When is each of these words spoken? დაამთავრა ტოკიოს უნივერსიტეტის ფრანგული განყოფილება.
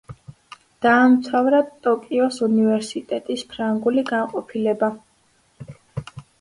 დაამთავრა 0.85 1.59
ტოკიოს 1.89 2.41
უნივერსიტეტის 2.49 3.47
ფრანგული 3.53 4.07
განყოფილება. 4.11 4.93